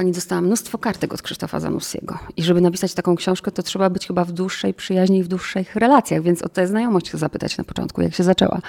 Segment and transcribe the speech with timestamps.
[0.00, 2.18] pani dostała mnóstwo kartek od Krzysztofa Zanussiego.
[2.36, 5.76] I żeby napisać taką książkę, to trzeba być chyba w dłuższej przyjaźni i w dłuższych
[5.76, 6.22] relacjach.
[6.22, 8.60] Więc o tę znajomość chcę zapytać na początku, jak się zaczęła.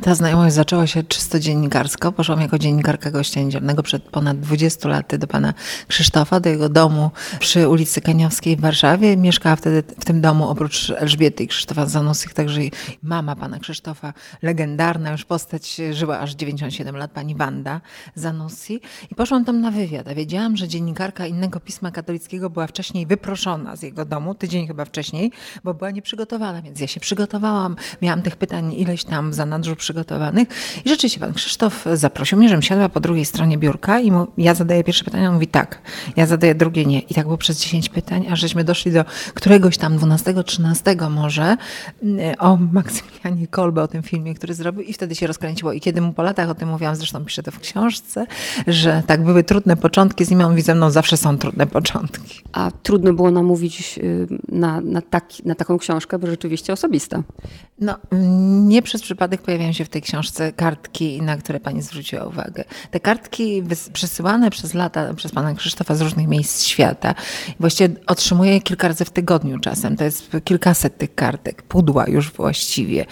[0.00, 2.12] Ta znajomość zaczęła się czysto dziennikarsko.
[2.12, 5.54] Poszłam jako dziennikarka gościa niedzielnego przed ponad 20 laty do pana
[5.88, 9.16] Krzysztofa, do jego domu przy ulicy Kaniowskiej w Warszawie.
[9.16, 12.60] Mieszkała wtedy w tym domu oprócz Elżbiety i Krzysztofa Zanussich, także
[13.02, 14.12] mama pana Krzysztofa,
[14.42, 17.80] legendarna już postać, żyła aż 97 lat, pani Wanda
[18.14, 18.80] Zanussi.
[19.10, 20.08] I poszłam tam na wywiad.
[20.08, 24.84] A wiedziałam, że dziennikarka innego pisma katolickiego była wcześniej wyproszona z jego domu, tydzień chyba
[24.84, 25.32] wcześniej,
[25.64, 27.76] bo była nieprzygotowana, więc ja się przygotowałam.
[28.02, 30.48] Miałam tych pytań ileś tam w zanadrzu przygotowanych.
[30.84, 34.54] I rzeczywiście pan Krzysztof zaprosił mnie, żebym siadła po drugiej stronie biurka i mu, ja
[34.54, 35.82] zadaję pierwsze pytanie, on mówi tak,
[36.16, 37.00] ja zadaję drugie nie.
[37.00, 41.56] I tak było przez 10 pytań, aż żeśmy doszli do któregoś tam 12, 13 może
[42.02, 45.72] mm, o Maksymilianie Kolbe, o tym filmie, który zrobił i wtedy się rozkręciło.
[45.72, 48.26] I kiedy mu po latach o tym mówiłam, zresztą piszę to w książce,
[48.66, 52.42] że tak były trudne początki z nim, on mówi ze mną, zawsze są trudne początki.
[52.52, 57.22] A trudno było namówić y, na, na, taki, na taką książkę, bo rzeczywiście osobista.
[57.80, 57.96] No,
[58.66, 62.64] nie przez przypadek pojawiają się w tej książce kartki, na które pani zwróciła uwagę.
[62.90, 67.14] Te kartki przesyłane przez lata przez pana Krzysztofa z różnych miejsc świata.
[67.60, 69.96] Właściwie otrzymuję je kilka razy w tygodniu czasem.
[69.96, 73.06] To jest kilkaset tych kartek, pudła już właściwie.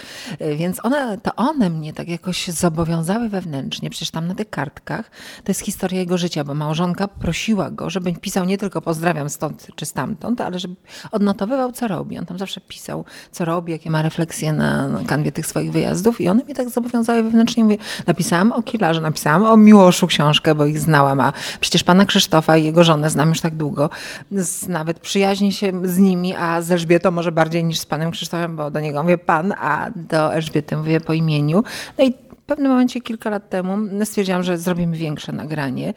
[0.57, 3.89] Więc one, to one mnie tak jakoś zobowiązały wewnętrznie.
[3.89, 5.11] Przecież tam na tych kartkach
[5.43, 9.67] to jest historia jego życia, bo małżonka prosiła go, żeby pisał nie tylko pozdrawiam stąd
[9.75, 10.75] czy stamtąd, ale żeby
[11.11, 12.19] odnotowywał, co robi.
[12.19, 16.29] On tam zawsze pisał, co robi, jakie ma refleksje na, kanwie tych swoich wyjazdów i
[16.29, 17.63] one mnie tak zobowiązały wewnętrznie.
[17.63, 22.57] Mówię, napisałam o Kilarze, napisałam o Miłoszu książkę, bo ich znałam, a przecież pana Krzysztofa
[22.57, 23.89] i jego żonę znam już tak długo.
[24.31, 28.55] Z, nawet przyjaźni się z nimi, a z Elżbietą może bardziej niż z panem Krzysztofem,
[28.55, 31.63] bo do niego mówię pan, a do Elżbiety mówię po imieniu.
[31.97, 32.13] No i
[32.45, 35.93] pewnym momencie, kilka lat temu, stwierdziłam, że zrobimy większe nagranie.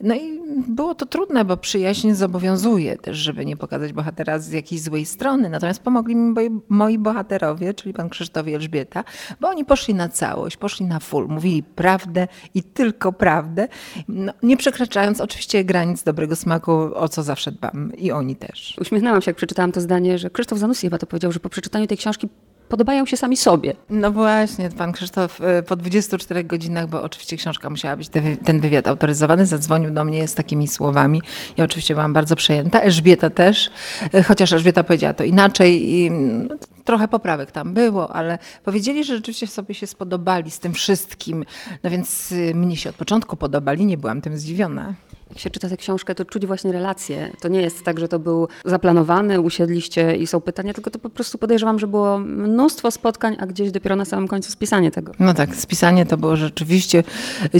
[0.00, 4.82] No i było to trudne, bo przyjaźń zobowiązuje też, żeby nie pokazać bohatera z jakiejś
[4.82, 5.48] złej strony.
[5.48, 6.34] Natomiast pomogli mi
[6.68, 9.04] moi bohaterowie, czyli pan Krzysztof i Elżbieta,
[9.40, 13.68] bo oni poszli na całość, poszli na full, mówili prawdę i tylko prawdę,
[14.08, 18.76] no, nie przekraczając oczywiście granic dobrego smaku, o co zawsze dbam i oni też.
[18.80, 21.86] Uśmiechnęłam się, jak przeczytałam to zdanie, że Krzysztof Zanussi chyba to powiedział, że po przeczytaniu
[21.86, 22.28] tej książki
[22.68, 23.74] podobają się sami sobie.
[23.90, 28.08] No właśnie, pan Krzysztof y, po 24 godzinach, bo oczywiście książka musiała być
[28.44, 31.22] ten wywiad autoryzowany, zadzwonił do mnie z takimi słowami.
[31.56, 32.80] Ja oczywiście byłam bardzo przejęta.
[32.80, 33.70] Elżbieta też,
[34.14, 39.16] y, chociaż Elżbieta powiedziała to inaczej i no, trochę poprawek tam było, ale powiedzieli, że
[39.16, 41.44] rzeczywiście sobie się spodobali z tym wszystkim.
[41.82, 44.94] No więc y, mnie się od początku podobali, nie byłam tym zdziwiona
[45.30, 47.30] jak się czyta tę książkę, to czuć właśnie relacje.
[47.40, 51.10] To nie jest tak, że to był zaplanowany, usiedliście i są pytania, tylko to po
[51.10, 55.12] prostu podejrzewam, że było mnóstwo spotkań, a gdzieś dopiero na samym końcu spisanie tego.
[55.18, 57.04] No tak, spisanie to było rzeczywiście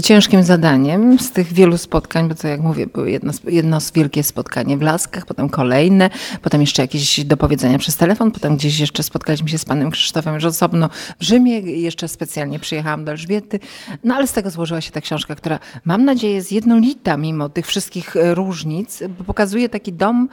[0.03, 4.77] ciężkim zadaniem z tych wielu spotkań, bo to jak mówię, było jedno, jedno wielkie spotkanie
[4.77, 6.09] w Laskach, potem kolejne,
[6.41, 10.45] potem jeszcze jakieś dopowiedzenia przez telefon, potem gdzieś jeszcze spotkaliśmy się z panem Krzysztofem już
[10.45, 13.59] osobno w Rzymie, jeszcze specjalnie przyjechałam do Elżbiety,
[14.03, 17.58] no ale z tego złożyła się ta książka, która mam nadzieję jest jednolita mimo tych
[17.67, 20.29] wszystkich e, różnic, bo pokazuje taki dom,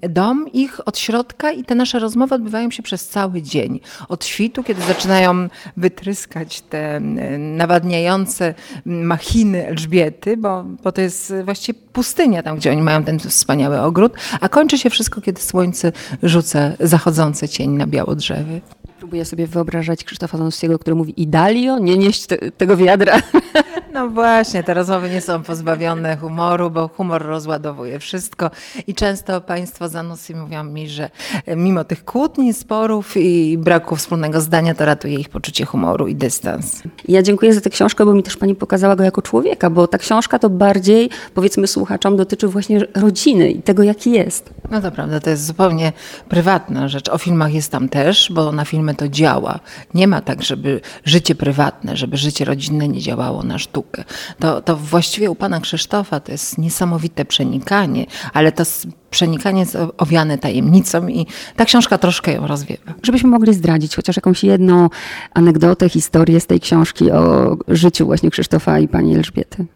[0.00, 3.80] dom ich od środka i te nasze rozmowy odbywają się przez cały dzień.
[4.08, 7.00] Od świtu, kiedy zaczynają wytryskać te
[7.38, 8.54] nawadniające
[8.86, 14.12] machiny Elżbiety, bo, bo to jest właściwie pustynia tam, gdzie oni mają ten wspaniały ogród,
[14.40, 18.60] a kończy się wszystko, kiedy słońce rzuca zachodzący cień na biało drzewy.
[18.98, 23.22] Próbuję sobie wyobrażać Krzysztofa Zanussiego, który mówi Idalio, nie nieść te, tego wiadra.
[23.96, 28.50] No właśnie, te rozmowy nie są pozbawione humoru, bo humor rozładowuje wszystko
[28.86, 31.10] i często państwo Zanussi mówią mi, że
[31.56, 36.82] mimo tych kłótni, sporów i braku wspólnego zdania, to ratuje ich poczucie humoru i dystans.
[37.08, 39.98] Ja dziękuję za tę książkę, bo mi też pani pokazała go jako człowieka, bo ta
[39.98, 44.50] książka to bardziej, powiedzmy słuchaczom, dotyczy właśnie rodziny i tego, jaki jest.
[44.70, 45.92] No to prawda, to jest zupełnie
[46.28, 47.08] prywatna rzecz.
[47.08, 49.60] O filmach jest tam też, bo na filmy to działa.
[49.94, 53.85] Nie ma tak, żeby życie prywatne, żeby życie rodzinne nie działało na sztukę.
[54.38, 58.64] To, to właściwie u pana Krzysztofa to jest niesamowite przenikanie, ale to
[59.10, 61.26] przenikanie jest owiane tajemnicą i
[61.56, 62.94] ta książka troszkę ją rozwiewa.
[63.02, 64.88] Żebyśmy mogli zdradzić chociaż jakąś jedną
[65.34, 69.66] anegdotę, historię z tej książki o życiu właśnie Krzysztofa i pani Elżbiety.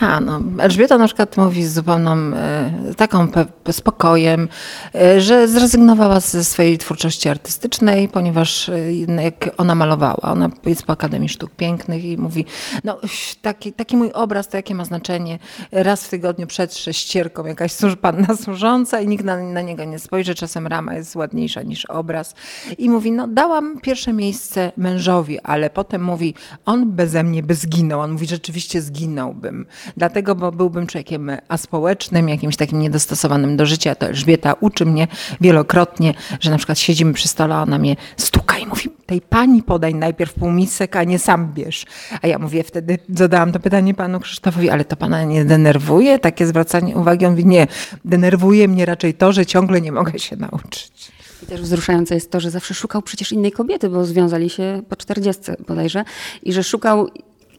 [0.00, 3.28] A, no, Elżbieta na przykład mówi z zupełną e, taką
[3.72, 4.48] spokojem,
[4.94, 10.92] e, że zrezygnowała ze swojej twórczości artystycznej, ponieważ e, jak ona malowała, ona jest po
[10.92, 12.44] Akademii Sztuk Pięknych i mówi,
[12.84, 12.98] no
[13.42, 15.38] taki, taki mój obraz to jakie ma znaczenie,
[15.72, 20.34] raz w tygodniu przetrze ścierką jakaś panna służąca i nikt na, na niego nie spojrzy,
[20.34, 22.34] czasem rama jest ładniejsza niż obraz.
[22.78, 26.34] I mówi, no dałam pierwsze miejsce mężowi, ale potem mówi,
[26.66, 29.57] on beze mnie by zginął, on mówi, rzeczywiście zginąłbym.
[29.96, 33.94] Dlatego, bo byłbym człowiekiem aspołecznym, jakimś takim niedostosowanym do życia.
[33.94, 35.08] To Elżbieta uczy mnie
[35.40, 39.62] wielokrotnie, że na przykład siedzimy przy stole, a ona mnie stuka i mówi, tej pani
[39.62, 41.84] podaj najpierw półmisek, a nie sam bierz.
[42.22, 46.46] A ja mówię wtedy, zadałam to pytanie panu Krzysztofowi, ale to pana nie denerwuje takie
[46.46, 47.26] zwracanie uwagi?
[47.26, 47.66] On mówi, nie,
[48.04, 51.12] denerwuje mnie raczej to, że ciągle nie mogę się nauczyć.
[51.42, 54.96] I też wzruszające jest to, że zawsze szukał przecież innej kobiety, bo związali się po
[54.96, 56.04] czterdziestce bodajże
[56.42, 57.08] i że szukał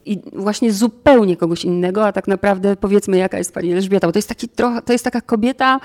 [0.04, 4.18] i właśnie zupełnie kogoś innego, a tak naprawdę powiedzmy, jaka jest pani Elżbieta, bo to
[4.18, 5.80] jest taki trochę, to jest taka kobieta,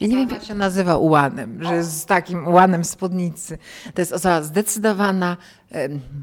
[0.00, 3.58] ja nie wiem, Jak się nazywa ułanem, że jest z takim ułanem spódnicy.
[3.94, 5.36] To jest osoba zdecydowana,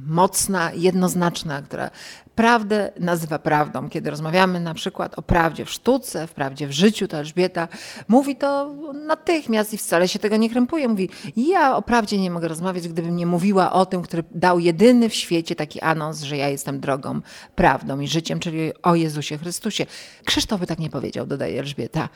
[0.07, 1.89] mocna, jednoznaczna, która
[2.36, 3.89] prawdę nazywa prawdą.
[3.89, 7.68] Kiedy rozmawiamy na przykład o prawdzie w sztuce, w prawdzie w życiu, to Elżbieta
[8.07, 8.74] mówi to
[9.07, 10.88] natychmiast i wcale się tego nie krępuje.
[10.88, 15.09] Mówi, ja o prawdzie nie mogę rozmawiać, gdybym nie mówiła o tym, który dał jedyny
[15.09, 17.21] w świecie taki anons, że ja jestem drogą,
[17.56, 19.86] prawdą i życiem, czyli o Jezusie Chrystusie.
[20.25, 22.09] Krzysztof by tak nie powiedział, dodaje Elżbieta.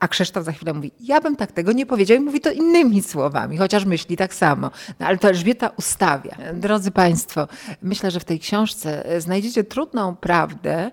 [0.00, 3.02] A Krzysztof za chwilę mówi, ja bym tak tego nie powiedział i mówi to innymi
[3.02, 4.70] słowami, chociaż myśli tak samo.
[5.00, 6.36] No, ale to Elżbieta ustawia.
[6.66, 7.48] Drodzy Państwo,
[7.82, 10.90] myślę, że w tej książce e, znajdziecie trudną prawdę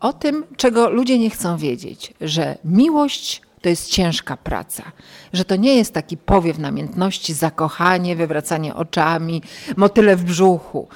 [0.00, 4.82] o tym, czego ludzie nie chcą wiedzieć, że miłość to jest ciężka praca,
[5.32, 9.42] że to nie jest taki powiew namiętności, zakochanie, wywracanie oczami,
[9.76, 10.88] motyle w brzuchu.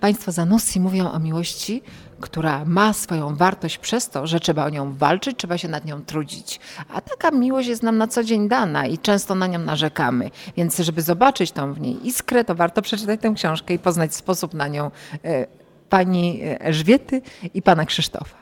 [0.00, 1.82] Państwo Zanussi mówią o miłości,
[2.20, 6.04] która ma swoją wartość przez to, że trzeba o nią walczyć, trzeba się nad nią
[6.04, 6.60] trudzić.
[6.94, 10.30] A taka miłość jest nam na co dzień dana i często na nią narzekamy.
[10.56, 14.54] Więc żeby zobaczyć tą w niej iskrę, to warto przeczytać tę książkę i poznać sposób
[14.54, 14.90] na nią
[15.24, 15.46] e,
[15.88, 17.22] pani Elżbiety
[17.54, 18.36] i pana Krzysztofa.